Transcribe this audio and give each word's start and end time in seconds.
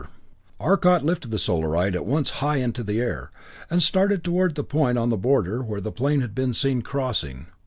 VI 0.01 0.07
Arcot 0.61 1.03
lifted 1.05 1.29
the 1.29 1.37
Solarite 1.37 1.93
at 1.93 2.07
once 2.07 2.31
high 2.41 2.55
into 2.55 2.83
the 2.83 2.99
air, 2.99 3.29
and 3.69 3.83
started 3.83 4.23
toward 4.23 4.55
the 4.55 4.63
point 4.63 4.97
on 4.97 5.09
the 5.11 5.15
border, 5.15 5.61
where 5.61 5.79
the 5.81 5.91
plane 5.91 6.21
had 6.21 6.33
been 6.33 6.55
seen 6.55 6.81
crossing. 6.81 7.45